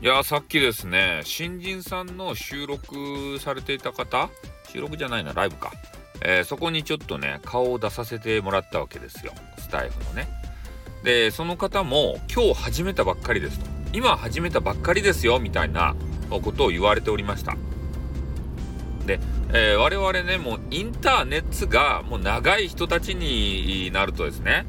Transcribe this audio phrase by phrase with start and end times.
[0.00, 4.30] いやさっきですね新人さんの収録されていた方？
[4.68, 5.72] 収録じゃないなライブか、
[6.22, 9.32] えー、そこにちょっとね顔を出させてもらったわけですよ。
[9.58, 10.28] スタイフのね。
[11.02, 13.66] でその方も今日始めたばっかりですと。
[13.92, 15.96] 今始めたばっかりですよみたいな
[16.30, 17.56] ことを言われておりました。
[19.04, 19.18] で、
[19.52, 24.64] えー、我々ねもうインターネットがもう長い人たちになるとですね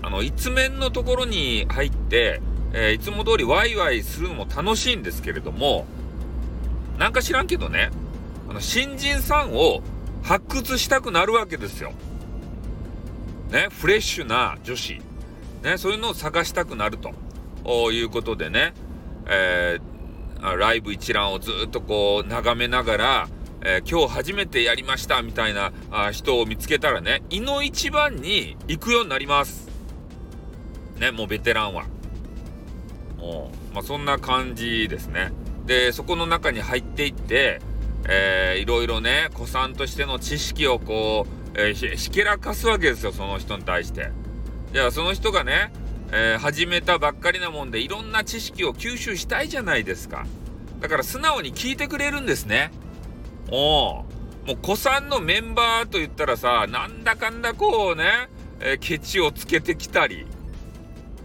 [0.00, 2.40] あの一面のところに入って
[2.76, 5.86] えー、いつも通りワイワイするのも楽しいんですけれども、
[6.98, 7.90] なんか知らんけどね、
[8.48, 9.80] あの、新人さんを
[10.24, 11.92] 発掘したくなるわけですよ。
[13.50, 15.00] ね、フレッシュな女子。
[15.62, 18.74] ね、そういうのを探したくなるということでね、
[19.26, 23.28] えー、ライブ一覧をずっとこう眺めながら、
[23.62, 29.68] えー、今日初めてやりましたみたいなあ人を見つけたらね、いの一番に行くようになります。
[30.98, 31.93] ね、もうベテランは。
[33.72, 35.32] まあ、そんな感じですね。
[35.66, 37.60] で、そこの中に入っていって、
[38.06, 44.10] えー、いろいろね、子さんとしての知識をこう、えー、ひけらかすわけですよ、その人に対して。
[44.72, 45.72] じゃあ、その人がね、
[46.12, 50.26] えー、始めたばっかりなもんで、いろんな知識を吸収したいじゃないですか。
[50.80, 52.70] だから素直に聞いてくれるんですね。
[53.50, 54.04] お
[54.46, 58.28] もう子さんのメンバーと言ったらさ、なんだかんだこうね、
[58.60, 60.26] えー、ケチをつけてきたり、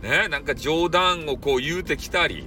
[0.01, 2.45] ね、なんか冗談をこう言うてきたり、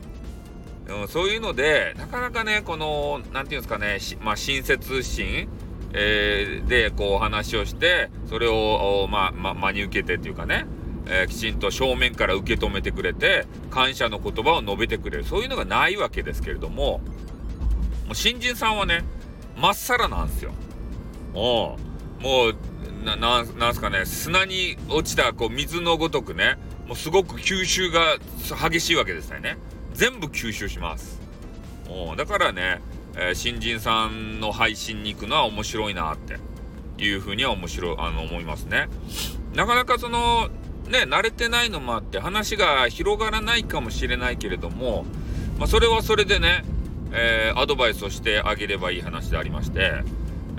[0.88, 5.48] うん、そういうので、なかなかね、この、なんていうんですかね、まあ、親切心、
[5.94, 10.66] えー、で、こう話をして、それを、まあ、ま、真に受けてっていうかね、
[11.06, 15.24] えー、きちんと正面から受け止めてくれて、感謝の言葉を述べてくれる。
[15.24, 17.00] そういうのがないわけですけれども、
[18.06, 19.04] もう新人さんはね、
[19.56, 20.52] まっさらなんですよ。
[21.34, 21.78] も
[22.20, 22.56] う、もう、
[23.04, 28.18] な、ななんすかね、砂に落ちたこう水のごとくね、もうすごく吸収が
[28.68, 29.56] 激しいわけですよね。
[29.94, 31.20] 全部吸収します。
[32.16, 32.80] だからね、
[33.16, 36.38] えー、新人さんの配信に行くのは面白いなって
[37.02, 38.88] いうふうには面白、あの、思いますね。
[39.54, 40.48] なかなかその、
[40.88, 45.04] ね、慣れてないのもあって話が広がらないかもしれないけれども、
[45.58, 46.64] まあ、それはそれでね、
[47.12, 50.02] えー、アドバイスをしてあげればいい話でありまして、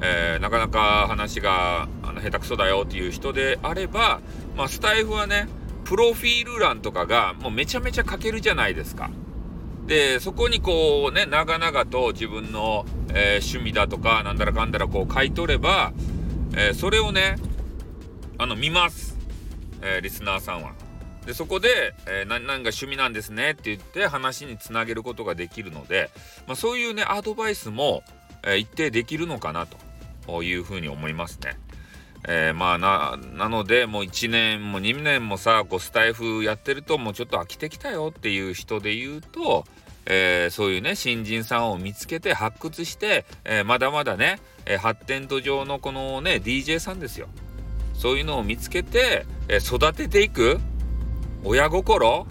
[0.01, 4.22] えー、なかなか話があの下手くそだよっていう人であれば、
[4.55, 5.47] まあ、スタイフはね、
[5.85, 9.09] プロフィール欄とかがもうめちゃめちゃ書けるじゃないですか。
[9.85, 15.93] で、そこにこうね、長々と自分の、えー、趣味だとか、なんだらかんだらこう書いとれば、
[16.55, 17.35] えー、それをね、
[18.38, 19.17] あの、見ます。
[19.81, 20.73] えー、リスナーさんは。
[21.25, 26.09] で、そこで、えー、何が趣味なんですねって言って話につなげることができるので、
[26.47, 28.03] まあ、そういうね、アドバイスも、
[28.45, 29.67] え、一定できるのかな
[30.27, 31.57] というふうに思いますね。
[32.28, 39.66] えー、まあな、なので、もう1年も2年もさ、こうスタイフやってると、もうちょっと飽きてきたよっていう人で言うと、
[40.06, 47.28] えー、そういうね、新人さんを見つけて発掘して、えー、まだまだね、え発展途上のこのね、DJ さんですよ。
[47.94, 50.59] そういうのを見つけて、え育てていく
[51.44, 52.25] 親心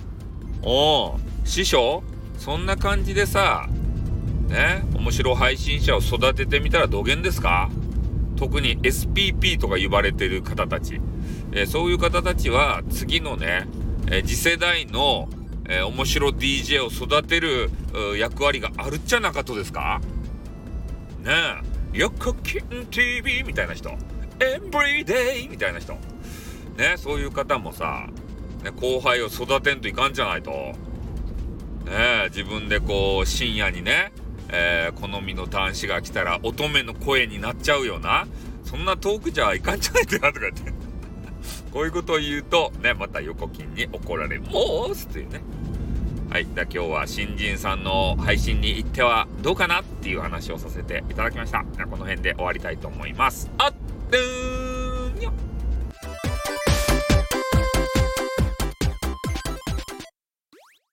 [0.63, 2.03] お師匠
[2.39, 3.69] そんな感じでさ、
[4.49, 7.71] ね、面白配信者を育ててみたらどげんですか？
[8.43, 11.01] 特に SPP とか言われてる方たち、
[11.53, 13.69] えー、そういう方たちは次のね、
[14.09, 15.29] えー、次世代の、
[15.69, 17.71] えー、面白 DJ を育てる
[18.19, 20.01] 役割があるっちゃなかとですか？
[21.23, 21.31] ね
[21.95, 25.93] え、横金 TV みたいな人、エンブリデイみたいな人、
[26.77, 28.09] ね、そういう方もさ、
[28.65, 30.51] ね、後輩を育てんといかんじゃないと。
[30.51, 30.75] ね
[32.27, 34.11] え自分でこう深夜にね、
[34.53, 38.27] えー、好みの男子が来たら乙女の声になっちゃうよな、
[38.65, 40.73] そんなトークじゃいかんじゃないかとか言って。
[41.73, 44.47] こういうことを言うと、ね、また横金に怒られま
[44.95, 45.41] すっていうね。
[46.31, 46.47] はい。
[46.55, 51.65] だ今日は新人さんの配信に行ってはどうかなっていう話をさせていただきました。
[51.91, 53.51] この辺で終わりたいと思います。
[53.59, 53.73] あっ